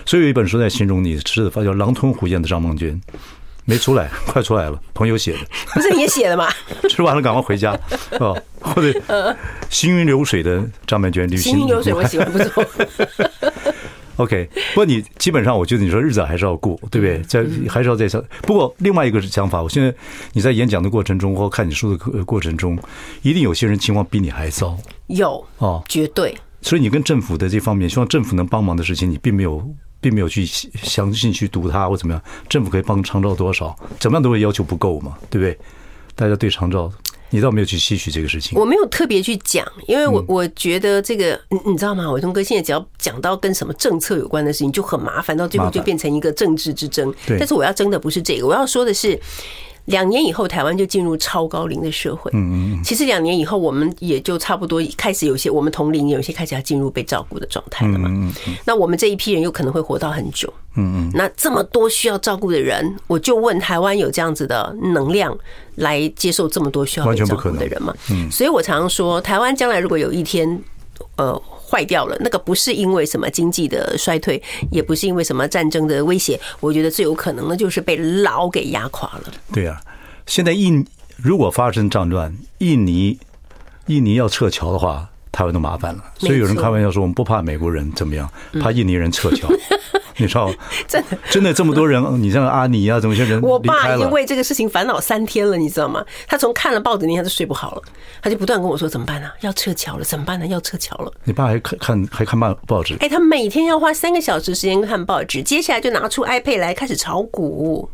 [0.06, 2.98] 所以有一本书在形容你吃的饭叫狼吞虎咽的张梦娟。
[3.64, 4.80] 没出来， 快出来了。
[4.94, 5.38] 朋友写的，
[5.74, 6.48] 不是你也写的吗？
[6.88, 7.78] 吃完了赶快回家
[8.18, 8.40] 哦。
[8.60, 9.36] 或者
[9.70, 12.64] 行云流水的张曼娟旅，行行云流水我喜欢不错。
[14.16, 17.18] OK，不过你基本上我觉得你说日子还是要过，对不对？
[17.22, 18.22] 在还是要在想。
[18.42, 19.92] 不过另外一个想法，我现在
[20.32, 22.78] 你在演讲的过程中或看你书的过程中，
[23.22, 24.76] 一定有些人情况比你还糟。
[25.08, 26.36] 有哦，绝对。
[26.60, 29.66] 所以你跟政府的这方面，希望政府能帮忙的事情，你并没有。
[30.02, 33.74] 并没有去详细去读它或怎么样，政府可以帮长照多少？
[33.98, 35.58] 怎么样都会要求不够嘛，对不对？
[36.14, 36.92] 大家对长照，
[37.30, 38.58] 你倒没有去吸取这个事情。
[38.58, 42.10] 我没有特别去讲，因为我我觉得这个，你你知道吗？
[42.10, 47.14] 伟忠哥现在只要讲到跟什么政策有关的事情，就很麻烦，到最后就变成一个政治之争。
[47.26, 49.18] 但是我要争的不是这个，我要说的是。
[49.86, 52.30] 两年以后，台湾就进入超高龄的社会。
[52.34, 52.84] 嗯嗯。
[52.84, 58.08] 其实两年以后，我们也就差不多开始有些我们同龄，有些开始要进入被照顾的状态了嘛。
[58.10, 58.54] 嗯嗯。
[58.64, 60.52] 那我们这一批人有可能会活到很久。
[60.76, 61.10] 嗯嗯。
[61.14, 65.36] 那这么多需要照顾的人，我就问台湾有这样子的能量
[65.76, 67.94] 来接受这么多需要被照顾的人吗？
[68.10, 68.30] 嗯。
[68.30, 70.62] 所以我常常说，台湾将来如果有一天，
[71.16, 71.42] 呃。
[71.72, 79.32] 坏掉了，那个不是因为什么经济的衰退，也不是因为什么战争的威胁，我觉得最有可能的就是被老给压垮了。
[79.54, 79.80] 对啊，
[80.26, 83.18] 现在印如果发生战乱，印尼
[83.86, 85.08] 印尼要撤侨的话。
[85.32, 88.30] 台湾都麻烦了，所以有人开玩笑说，我们不怕美国人怎么样，
[88.60, 89.48] 怕印尼人撤侨。
[90.16, 90.52] 你知道，
[90.86, 93.40] 真的真的这么多人，你像阿尼啊，怎么些人？
[93.42, 96.04] 我爸已经为这个事情烦恼三天了，你知道吗？
[96.26, 97.82] 他从看了报纸那天他就睡不好了，
[98.20, 99.28] 他就不断跟我说怎么办呢？
[99.40, 100.46] 要撤侨了，怎么办呢？
[100.46, 101.12] 要撤侨了。
[101.24, 102.96] 你爸还看看还看报报纸？
[103.00, 107.88] 哎，他每天要花三个小时时间看报纸，接下来就拿出 iPad 来开始炒股。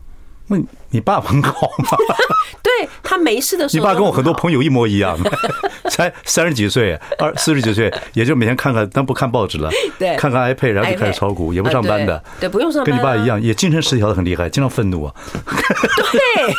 [0.49, 1.89] 问你爸很好吗？
[2.63, 5.19] 对，他没事的时候，你爸跟我很多朋友一模一样，
[5.91, 15.15] 才三十几岁，二四十几岁，也就每天看看，但不看报纸了， 对，看看 iPad，然后就开始炒股，也不上班的，对，不用上班，跟你爸一样，也精神失调的很厉害，经常愤怒啊，
[16.13, 16.55] 对。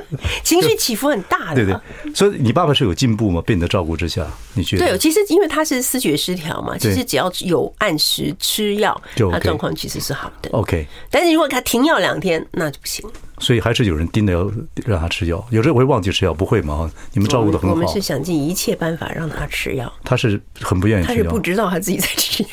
[0.44, 3.42] 情绪起伏很大的，对对，所以你爸爸是有进步吗？
[3.42, 4.86] 被你的照顾之下，你觉得？
[4.86, 9.00] 对，其实因为他是思觉失调嘛，其实只要有按时吃药，
[9.30, 10.50] 他状况其实是好的。
[10.52, 13.04] OK，但是如果他停药两天，那就不行。
[13.38, 14.50] 所以还是有人盯着要
[14.84, 16.88] 让他吃药，有时候我会忘记吃药，不会吗？
[17.12, 17.74] 你们照顾的很好。
[17.74, 19.92] 我们是想尽一切办法让他吃药。
[20.04, 22.48] 他是很不愿意吃药，他是不知道他自己在吃药。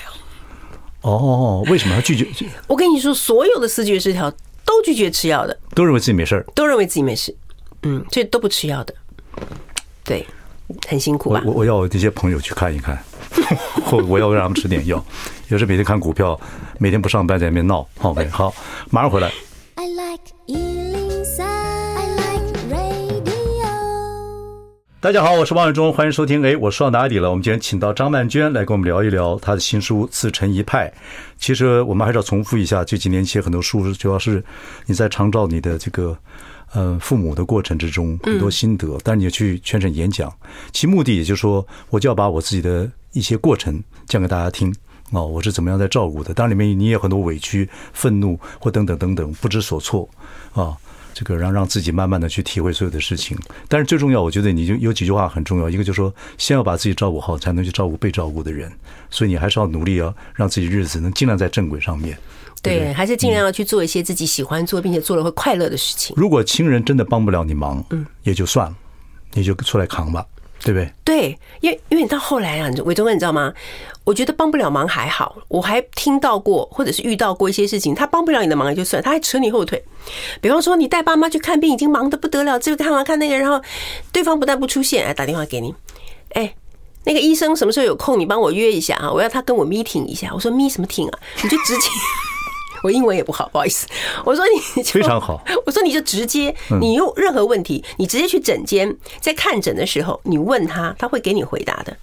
[1.01, 2.27] 哦，为什么他拒绝？
[2.67, 4.33] 我跟你说，所有的思觉失调。
[4.79, 7.35] 都拒绝吃药的，都认为自己没事儿，都认为自己没事，
[7.83, 8.93] 嗯，所以都不吃药的，
[10.05, 10.25] 对，
[10.87, 11.43] 很辛苦吧？
[11.45, 12.97] 我我要我这些朋友去看一看，
[13.85, 15.03] 或我要让他们吃点药。
[15.49, 16.39] 有时每天看股票，
[16.77, 17.85] 每天不上班在那边闹。
[18.01, 18.53] OK，好，
[18.89, 19.29] 马上回来。
[25.01, 26.43] 大家好，我是王伟忠，欢迎收听。
[26.43, 27.29] 哎，我说到哪里了？
[27.29, 30.89] 我们今天请到张曼娟来跟我们聊一聊她的新书《自成一派》。
[31.37, 34.43] 其实我们还是要重复一下，这几年写很多书，主要是
[34.87, 36.17] 你在长照你的这个
[36.73, 40.29] 呃父母的过程之中很多心得，但是你也去全省演讲，
[40.73, 44.75] 其目的也就是说，我就要把我自己的一些过程讲给大家听
[45.11, 46.33] 哦，我是怎么样在照顾的。
[46.33, 50.09] 当然里面你也有很多委屈、愤怒或等等等等不知所措
[50.51, 50.75] 啊。
[51.13, 55.69] 这个让让自己慢慢的去体会所有的事情，但是最重要，我觉得你就有几句话很重要。
[55.69, 58.71] 一个就是说，先要把自己照顾好，才能去照顾被照顾的人。
[59.09, 62.17] 所以你还是要努力，啊让自己日子能尽量在正轨上面。
[62.61, 66.13] 对，对，还是尽量要去做一些自己喜欢做并且做了会快乐的事情。
[66.17, 68.75] 如果亲人真的帮不了你忙，嗯，也就算了，
[69.33, 70.25] 你就出来扛吧。
[70.63, 70.93] 对不对？
[71.03, 73.53] 对，因为因为你到后来啊，伟忠哥，你知道吗？
[74.03, 79.83] 我觉得帮不了忙还好，我还听到过或者是遇到过一些事情，他帮不了你的忙就算，他还扯你后腿。
[80.41, 83.61] 比方说，你带爸妈去看病，已经忙得不得了，这个看完看那个，然后
[84.11, 85.73] 对方不但不出现，哎，打电话给你，
[86.33, 86.55] 哎，
[87.03, 90.31] 那个医生什么时候有空，你帮我约一下啊，我要他跟我 meeting 一下。
[90.33, 91.19] 我说 meet 什么 meeting 啊？
[91.43, 91.89] 你就直接。
[92.83, 93.87] 我英文也不好，不好意思。
[94.25, 94.43] 我说
[94.75, 95.43] 你非常好。
[95.65, 101.95] 我说你就直接，你有任何问题，你直接去诊间，在看诊的时候，你问他，他会给你回答的。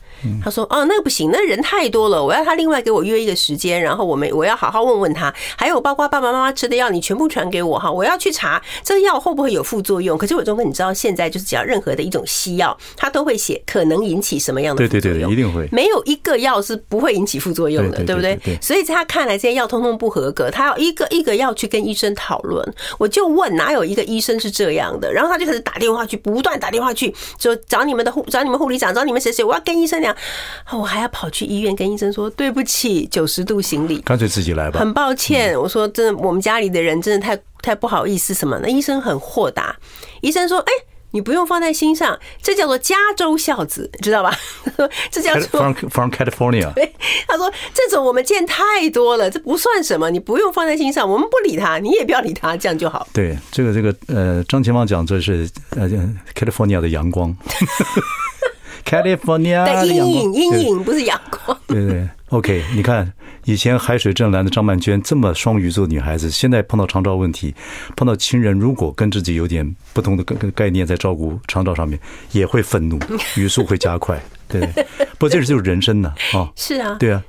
[0.43, 10.17] 他说：“哦，那个不行，那人太多了，我要他另外给我约一个时间，然后我们我要好好问问他，还有包括爸爸妈妈吃的药，你全部传给我哈，我要去查这个药会不会有副作用。
[10.17, 18.39] 可是伟忠哥，你知道现在就是只要任何的一种西药，他都会写可能引起什么样的副作用，对对对，一定会，没有一个药是不会引起副作用的，对不对？
[18.61, 22.75] 所以在他看来，这些药通通不合格，他要一个一个药去跟医生讨论。
[22.99, 25.13] 我就问哪有一个医生是这样的？
[25.13, 30.79] 然后他就开始打电话去，不断打电话去，说找你们的护，找你们护理长，找你们谁谁，我要跟医生讲。
[30.79, 34.81] 我还要跑去医院跟医生说对不起，九十度行礼，干脆自己来吧。
[34.81, 38.59] 很抱歉，我说真的，我们家里的人真的太太不好意思什么？
[38.63, 39.77] 那医生很豁达，
[40.21, 40.73] 医生说：“哎，
[41.13, 44.37] 你不用放在心上，这叫做加州孝子，知道吧？
[45.11, 46.93] 这叫做 from from California。”对，
[47.29, 53.07] 他说这种我们见太多了，这不算什么，你不用放在心上，我们不理他，你也不要理他，这样就好。
[53.13, 55.89] 对，这个这个呃，张前芳讲这是呃
[56.35, 57.35] California 的阳光。
[58.87, 61.59] California 的阴影，阴影不是阳光。
[61.67, 63.13] 对 对，OK，你看
[63.45, 67.53] 以前海水正蓝的张曼娟这么双鱼座女孩子，现在碰到长照问题，
[67.97, 71.99] 碰到亲人如果跟自己有点不同的概概念，在照顾长照上面
[72.31, 72.99] 也会愤怒，
[73.37, 74.23] 语速会加快。
[74.49, 74.61] 对，
[75.19, 76.49] 不过这是就是人生呢啊。
[76.55, 77.21] 是啊，对啊，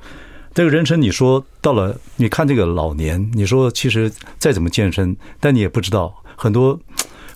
[0.53, 6.79] 这个人生你说到了，你看这个老年，你说其实再怎么健身，但你也不知道很多。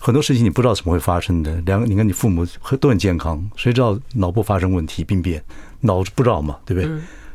[0.04, 1.54] 很多事情你不知道怎么会发生的。
[1.64, 2.44] 两个，你看你父母
[2.80, 5.40] 都很健康，谁知道脑部发生问题病变？
[5.82, 6.90] 脑子不知道嘛，对不对？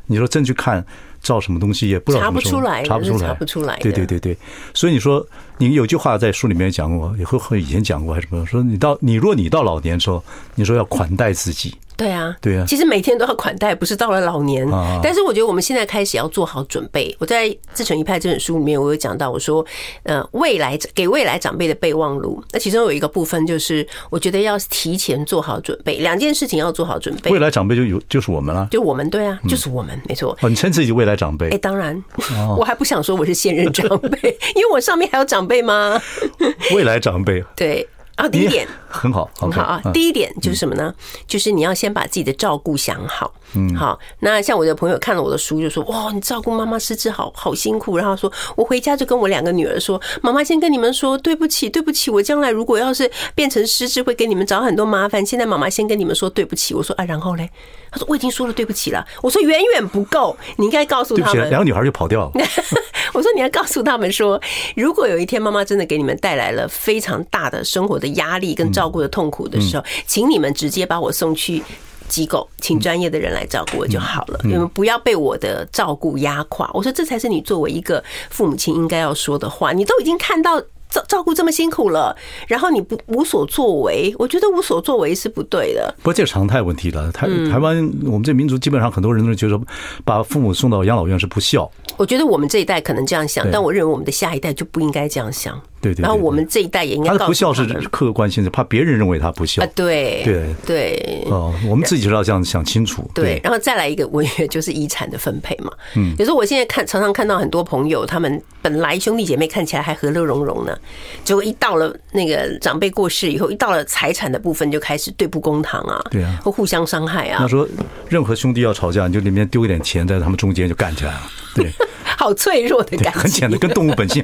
[0.08, 0.86] 你说真去看
[1.22, 3.78] 照什么东西也不知道，查不出来，查不出来，查不出来。
[3.78, 4.38] 对对对对，
[4.74, 5.26] 所以你说
[5.60, 8.46] 你有句话在书里面讲过，也会和以前讲过还是什么？
[8.46, 10.22] 说你到你若你到老年时候，
[10.56, 12.64] 你说要款待自己，对啊，对啊。
[12.68, 14.66] 其实每天都要款待，不是到了老年。
[15.04, 17.14] 但是我觉得我们现在开始要做好准备。
[17.20, 19.66] 我在《自成一派》这本书里面，我有讲到，我说，
[20.04, 27.32] 呃，未来给未来长辈的备忘录，那其中有一个部分就是，我觉得要提前做好准备，两件事情要做好准备。
[27.32, 30.38] 未来长辈就有就是我们了，就我们对啊，就是我们没错。
[30.42, 31.50] 哦，你称自己未来长辈？
[31.50, 32.04] 哎，当然，
[32.58, 36.00] 我还不想说我是现任长辈，因为我上面还有长辈吗？
[36.76, 37.88] 未来长辈，对。
[38.18, 39.82] 啊，第一点很好，很好啊。
[39.94, 40.94] 第一点就是什么呢？
[41.26, 43.34] 就是你要先把自己的照顾想好。
[43.54, 43.98] 嗯，好。
[44.20, 52.12] 那像我的朋友看了我的书，就说：“哇，你照顾妈妈失智好好辛苦。”然后说：“我回家就跟我两个女儿说，妈妈先跟你们说对不起，对不起。
[52.12, 55.26] 我将来如果要是变成失智，会给你们找很多麻烦。
[55.26, 57.50] 现在妈妈先跟你们说对不起。”我说：“啊，然后嘞？”
[57.90, 62.32] 他说：“我已经说了对不起了。”我说：“远远不够，你应该告诉他们。”两个女孩就跑掉了。
[63.14, 64.40] 我说：“你要告诉他们说，
[64.76, 71.64] 如果有一天妈妈真的给你们带来了非常大的生活的压力跟照顾的痛苦的时候，请你们直接把我送去
[72.08, 74.40] 机构，请专业的人来照顾我就好了。
[74.44, 79.72] 你们不要被我的照顾压垮。”我说：“这才是你作为一个父母亲应该要说的话。
[79.72, 82.16] 你都已经看到。”照照顾这么辛苦了，
[82.48, 85.94] 然后你不无所作为，我觉得无所作为是不对的。
[85.98, 87.12] 不过这是常态问题了。
[87.12, 89.60] 台台湾，我们这民族基本上很多人都觉得
[90.06, 91.70] 把父母送到养老院是不孝。
[91.98, 95.60] 我觉得我们这一代可能这样想，但我认为我们的下一代就不应该这样想。
[95.80, 96.02] 对对。
[96.02, 97.12] 然后我们这一代也应该。
[97.12, 99.64] 他的不孝是客观性的，怕别人认为他不孝。
[99.64, 101.24] 啊对对对。
[101.30, 103.10] 哦，我们自己就要这样想清楚。
[103.14, 105.72] 对，然后再来一个，我觉得就是遗产的分配嘛。
[105.96, 106.16] 嗯。
[106.16, 110.78] 比如说，我现在看常常看到很多朋友，他们本来兄弟姐妹看起来还和乐融融呢，
[111.24, 117.38] 结果一到了那个长辈过世以后，一到了财产的部分，就开始对簿公堂啊，对啊，或互相伤害啊。
[117.40, 117.68] 他说，
[118.10, 121.22] 任何兄弟要吵架，你就里面丢一点钱在他们中间就干起来了。
[121.56, 121.72] 对，
[122.18, 124.24] 好脆弱的感觉，很简单，跟动物本性，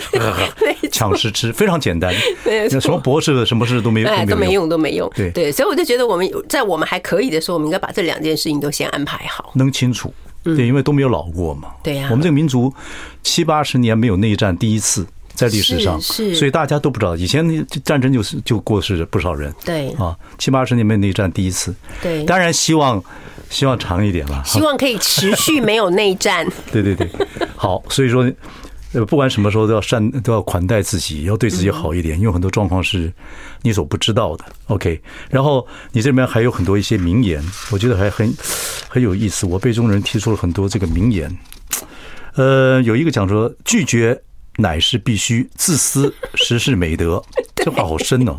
[0.92, 2.14] 抢食吃，非常简单。
[2.44, 5.10] 对，什么博士什么事都没有，都没用，都没用。
[5.14, 10.12] 对对，所以我就觉得我们在我们还可以的时候，我们应该把这两件事情都先安排好，弄清楚。
[10.42, 11.68] 对，因为都没有老过嘛。
[11.82, 12.72] 对呀，我们这个民族
[13.22, 15.06] 七八十年没有内战，第一次。
[15.32, 23.02] 在历史上，是，所以大家都不知道，以前战争就是就过世不少人，对啊，七八十年没内战第一次，对，当然希望
[23.50, 27.06] 希望长一点吧，希望可以持续没有内战， 对对对，
[27.54, 28.26] 好，所以说，
[28.94, 33.12] 呃，不管什么时候都要善都要款待自己，要对自己好一点，因为很多状况是
[33.60, 34.44] 你所不知道的。
[34.68, 38.34] OK，然后你这边还有很多一些名言，我觉得还很
[38.88, 39.44] 很有意思。
[39.44, 41.38] 我辈中人提出了很多这个名言，
[42.36, 44.18] 呃，有一个讲说拒绝。
[44.56, 47.22] 乃是必须，自私实是美德。
[47.56, 48.38] 这话好深哦。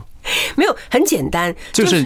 [0.56, 2.06] 没有，很简单，就是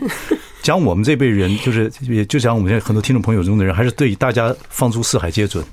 [0.65, 5.63] 讲我们这辈人，就是也就讲我们现在很多听众朋友中的人，还是对大家放诸四海皆准。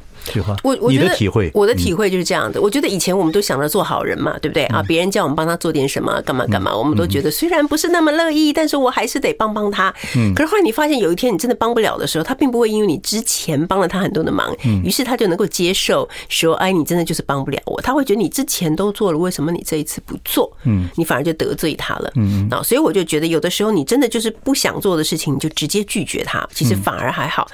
[0.62, 2.60] 我我觉得体会，我的体会就是这样的。
[2.60, 4.82] 我觉得以前我们都想着做好人嘛，对不对啊？
[4.86, 9.92] 别人叫我们帮他做点什么，干嘛干嘛，我们都觉得虽然不是那么乐意，但是我还是得帮帮他。
[10.16, 10.32] 嗯。
[10.34, 14.54] 可是后来你发现有一天你真的帮不了的时候，他并不会因为你之前帮了他很多的忙，
[14.84, 20.50] 于是他就能够接受说：“哎，你真的就是帮不了我。”他会觉得你之前都做了，为什么你这一次不做？
[20.64, 20.88] 嗯。
[20.96, 22.10] 你反而就得罪他了。
[22.16, 22.48] 嗯。
[22.50, 27.48] 啊，所以我就觉得有的时候你真的就是不想做的事情，你就直接拒绝他，其实反而还好。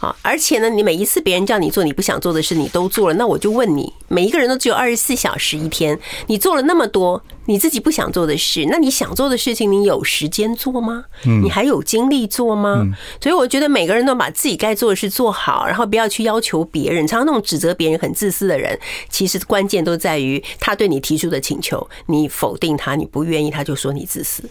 [0.00, 2.84] 啊，而且呢，你每一次别人叫你做你不想做的事，你都。
[2.94, 5.98] 做了，那我就问你，每一个人都只有二十四小时一天，
[6.28, 11.06] 你做了那么多你自己不想做的事，那你想做的事情，你有时间做吗？
[11.42, 12.86] 你还有精力做吗？
[13.20, 17.04] 所以我觉得每个人都把自己该做的事做好，然后不要去要求别人。
[17.04, 18.78] 常常那种指责别人很自私的人，
[19.10, 24.44] 其实关键都在于他对你提出的请求，你否定他，你不愿意，他就说你自私。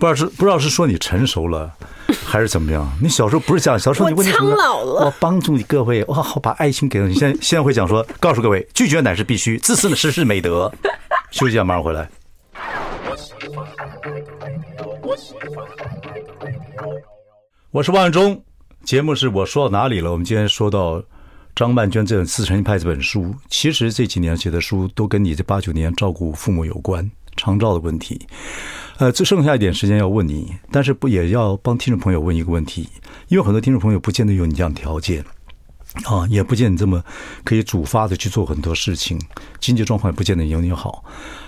[0.00, 1.70] 不知道是不知道是说你成熟了，
[2.24, 2.90] 还是怎么样？
[3.02, 7.14] 你小时候不是这样，小时候你问你苍老了，我帮助你各位，我，好把爱心给了你。
[7.14, 10.72] 现在现在会讲说，告诉各位，拒绝乃是必须，自私的实是美德。
[11.30, 12.08] 休息一下，马上回来。
[17.70, 18.42] 我是万忠，
[18.82, 20.10] 节目是我说到哪里了？
[20.10, 21.02] 我们今天说到
[21.54, 28.20] 张曼娟这本《自成一派》这本书，其实这几年写的书都跟你这八九年照顾父母有关，长照的问题。
[28.98, 32.86] 呃，只剩下一点时间要问你，但是不也要帮听众朋友问一个问题？
[33.28, 35.24] 因为很多听众朋友不见得有你这样条件，
[36.04, 37.02] 啊，也不见你这么
[37.42, 39.18] 可以主发的去做很多事情，
[39.58, 41.02] 经济状况也不见得有你好。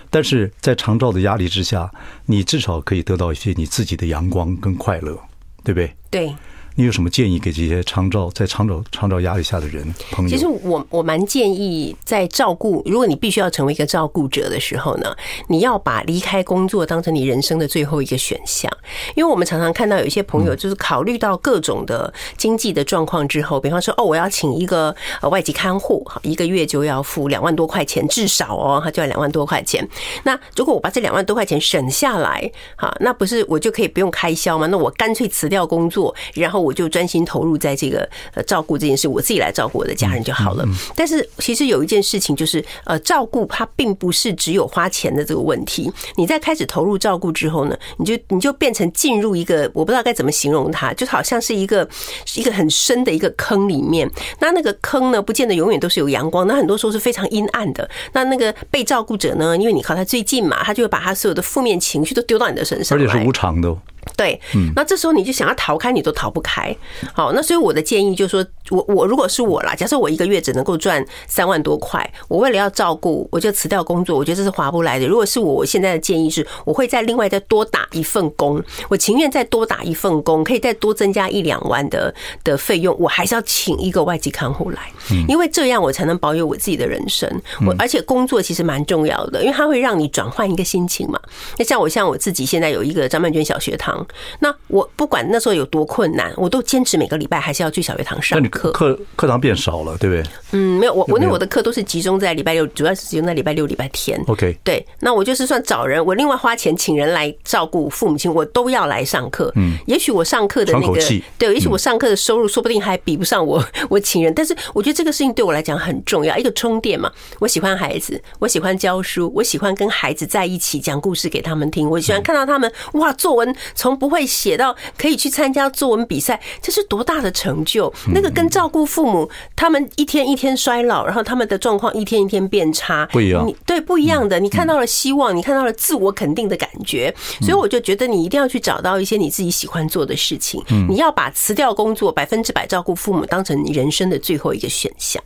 [0.08, 1.90] 但是在长照的压力之下，
[2.24, 5.18] 你至少可以得到一些你自己的阳光跟快乐，
[5.62, 5.94] 对不对？
[6.10, 6.34] 对。
[6.74, 10.30] 你有什么建议给这些长照在长照长照压力下的人朋友？
[10.30, 15.14] 其实我我蛮建议在照顾，如果你必须要成为一个照顾者的时候呢，
[15.48, 18.70] 你要把离开工作当成你人生的最后一个选项。
[19.14, 29.86] 因为我们常常看到有一些朋友就是考虑到各种的经济的状况之后，比方说哦，我要请一个呃外籍看护，一个月就要付两万多块钱，至少哦，他就要两万多块钱。
[30.22, 34.66] 那如果我把这两万多块钱省下来，哈，那不是我就可以不用开销吗？
[34.68, 36.61] 那我干脆辞掉工作，然后。
[36.62, 40.64] 我就专心投入在这个呃照顾这件事，我自己来照顾我的家人就好了。
[40.94, 45.90] 但是其实有一件事情就是，呃，照顾它并不是只有花钱的这个问题。
[46.16, 51.88] 你在开始投入照顾之后呢，你就你就变成进入一个我不知道该怎么形容它，就好像是一个
[52.36, 54.10] 一个很深的一个坑里面。
[54.38, 57.88] 那那个坑呢，不见得永远都是有阳光，那很多时候是非常阴暗的。
[58.12, 63.76] 那那个被照顾者呢，因为你靠他最近嘛，他就会把他所有的负面情绪都丢到你的身上，而且是无偿的。
[64.16, 64.38] 对，
[64.74, 66.74] 那这时候你就想要逃开，你都逃不开。
[67.12, 75.06] 好，那所以我的建议就是说，我我如果是我啦，假设我一个月只能够赚三万多块，我为了要照顾，我就辞掉工作，我觉得这是划不来的。
[75.06, 84.90] 如果是我，我现在的建议是，我会再另外再多打一份工，我情愿再多打一份工，可以再多增加一两万的的费用，我还是要请一个外籍看护来，
[85.28, 87.30] 因为这样我才能保有我自己的人生。
[87.66, 91.20] 我而且工作其实蛮重要的，因为它会让你转换一个心情嘛。
[91.56, 93.91] 那像我像我自己现在有一个张曼娟小学堂。
[94.40, 98.70] 那我不管那时候有多困难，我都坚持每个礼拜还是要去小学堂上课。
[98.72, 100.30] 课课堂变少了，对不对？
[100.52, 104.22] 嗯，没有，我我那我的课都是集中在礼拜六，主要是集中在礼拜六、礼拜天。
[104.26, 109.50] OK，对，那我就是算找人，我另外花钱请人来照顾父母亲，我都要来上课。
[109.56, 111.00] 嗯，也许我上课的那个，
[111.38, 117.10] 对，也许我上课的收入说不定还比不上我 我请人，但是我觉得这个事情对我来讲很重要，一个充电嘛。
[117.38, 127.92] 我喜欢孩子，我喜欢教书，我喜欢跟孩子在一起讲故事给他们听，我喜欢看到他们哇，作文从不会写到可以去参加作文比赛，这是多大的成就！
[128.14, 133.52] 那个跟照顾父母，他们一天一天衰老，然后他们的状况一天一天变差，不一样。
[133.66, 134.38] 对，不一样的。
[134.38, 140.62] 你看到了希望，你看到了自我肯定的感觉，所以我就觉得你一定要去找到一些你自己喜欢做的事情。
[140.88, 145.20] 你要把辞掉工作，百分之百照顾父母当成你人生的最后一个选项。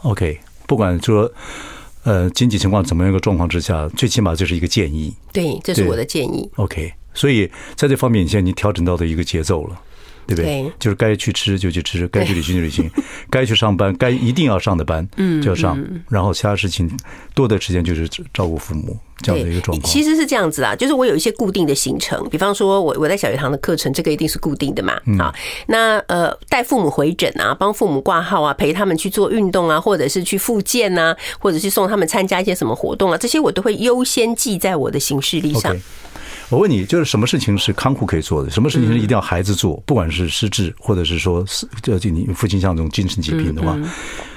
[0.00, 1.30] OK，不管说
[2.04, 5.14] 呃经济情况怎么样一个状况之下，最起码这是一个建议。
[5.34, 6.50] 对，这是我的建议。
[6.56, 6.94] OK。
[7.14, 9.80] 所以在这方面，你现在已经调整到的一个节奏了，
[10.26, 10.70] 对不对？
[10.78, 12.90] 就是该去吃就去吃，该去旅行就旅行，
[13.30, 15.78] 该去上班该一定要上的班，嗯，就要上。
[16.08, 16.90] 然后其他事情
[17.34, 19.92] 多的时间就是照顾父母这样的一个状况。
[19.92, 24.94] 其实是这样子啊，就是我有一些固定的行程，比方说我我在小学堂的课程，这个一定是固定的嘛。
[25.18, 25.34] 啊，
[25.66, 35.76] 那呃带父母回诊啊，帮父母挂号啊，陪他们去做运动啊，或者是去复健啊，或者是送他们参加一些什么活动啊，这些我都会优先记在我的行事历上。
[36.50, 38.50] 我问你，就是什么事情是看护可以做的？
[38.50, 39.80] 什么事情是一定要孩子做？
[39.86, 41.44] 不管是失智，或者是说，
[41.82, 43.78] 就你父亲像这种精神疾病的话。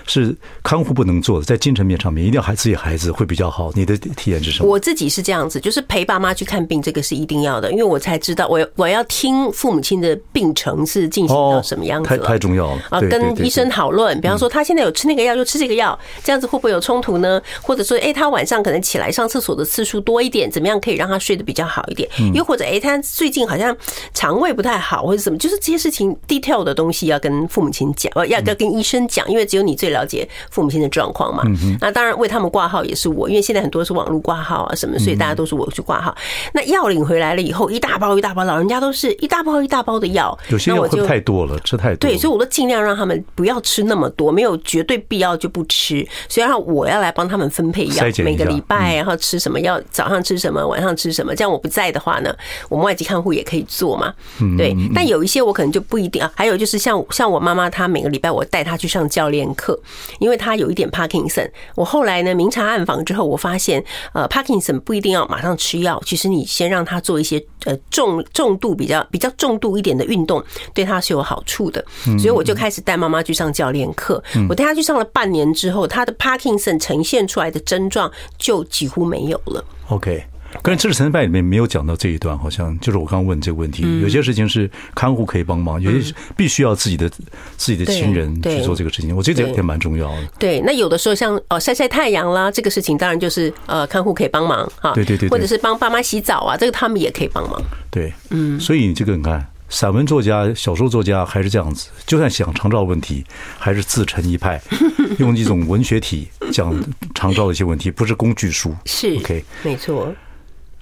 [0.06, 3.72] 是看护不能做的，在精神面上面一定要孩自己孩子会比较好。
[3.76, 4.70] 你的体验是什么？
[4.70, 13.00] 我自己是这样子，就是陪爸妈去看病，这个是一定要的，因为我才知道我我要听父母亲的病程是进行到什么样子，太太重要了啊！
[13.02, 17.42] 跟医生讨论，比方说他现在有吃那个药，就吃这个药，这样子会不会有冲突呢？
[17.62, 22.10] 或者说，哎，他晚上可能起来上厕所的次数多一点，怎么样可以让他睡得比较好一点？
[22.34, 23.76] 又或者，哎，他最近好像
[24.14, 31.44] 肠胃不太好，或者什么，就是这些事情 detail 的东西要跟父母亲讲，要要跟医生讲，因为只有你最了解父母亲的状况嘛，
[31.80, 36.14] 那当然为他们挂号也是我，因为现在很多是网络挂号啊什么，所以大家都是我去挂号。
[36.54, 42.10] 那药领回来了以后，一大包一大包，老人家都是一大包一大包的药，有些药会太多了，吃太多。
[42.10, 46.06] 对，所以我都尽量让他们不要吃那么多，没有绝对必要就不吃。
[46.28, 51.36] 所以让我要来帮他们分配药，每个礼拜然后吃什么药，早上吃什么，晚上吃什么。
[51.36, 52.36] 这样我不在的话呢，
[52.70, 54.14] 我们外籍看护也可以做嘛。
[54.58, 56.32] 对，但有一些我可能就不一定啊。
[56.36, 59.80] 还有就是像像我妈妈，她每个礼拜我带她去上教练课。
[60.20, 71.84] 因为他有一点帕金森，我后来呢明察暗访之后，我发现呃帕金森不一定要马上吃药，其实你先让他做一些呃重重度比较比较重度一点的运动，对他是有好处的。
[72.20, 74.24] 所以我就开始带妈妈去上教练课。
[74.50, 79.64] 我带他去上了半年之后，他的帕金森呈现出来的症状就几乎没有了。
[79.90, 80.24] OK。
[80.62, 83.84] 可是知识成败里面没有讲到这一段，好像就是我刚刚问这个问题。
[84.02, 89.16] 有些事情是看护可以帮忙，有些必须要自己的自己的亲人去做这个事情。
[89.16, 90.28] 我觉得这个也蛮重要的。
[90.38, 94.92] 对，那有的时候像哦晒晒太阳啦，这个事情当然就是呃看护可以帮忙哈。
[94.94, 97.62] 对对对，或者是帮爸妈洗澡啊，这个他们也可以帮忙。
[97.90, 103.24] 对，嗯，所以这个你看，散文作家、小说作家还是这样子，就算想长照问题，
[103.58, 104.62] 还是自成一派，
[105.20, 106.74] 用一种文学体讲
[107.16, 108.76] 长照的一些问题，不是工具书。
[108.86, 110.14] 是 OK，没错。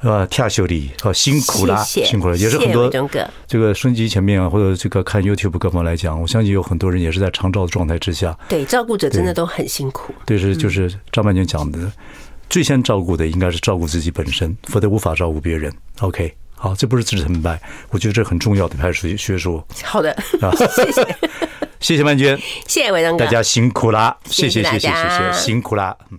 [0.02, 2.90] 啊，跳秀丽，好辛苦啦，谢谢辛苦了，也是很多
[3.48, 8.36] 这个升级前面啊，或者这个看 YouTube 各方来讲，我相信有很多人也是在长照的状态之下。
[8.50, 10.12] 对，照顾者真的都很辛苦。
[10.26, 11.80] 对，是就是张曼娟讲的，
[12.50, 15.72] 最先照顾的应该是照顾自己本身，否则无法照顾别人。
[16.00, 19.64] OK，好，这不是自成败，我觉得这很重要的派学学说。
[19.84, 21.16] 好的，啊， 谢谢，
[21.80, 22.36] 谢谢曼娟，
[22.68, 26.18] 谢谢伟忠哥，大家辛苦啦，谢谢，谢谢，谢谢，辛苦啦，嗯。